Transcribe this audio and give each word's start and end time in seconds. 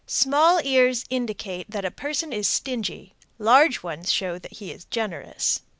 Small 0.07 0.59
ears 0.63 1.05
indicate 1.11 1.69
that 1.69 1.85
a 1.85 1.91
person 1.91 2.33
is 2.33 2.47
stingy. 2.47 3.13
Large 3.37 3.83
ones 3.83 4.11
show 4.11 4.39
that 4.39 4.53
he 4.53 4.71
is 4.71 4.85
generous. 4.85 5.61